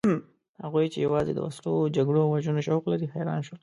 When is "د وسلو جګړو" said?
1.33-2.19